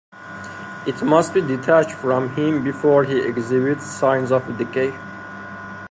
It 0.87 0.99
must 1.03 1.31
be 1.35 1.41
detached 1.41 1.91
from 1.91 2.33
him 2.35 2.63
before 2.63 3.03
he 3.03 3.19
exhibits 3.19 3.85
signs 3.85 4.31
of 4.31 4.57
decay. 4.57 4.91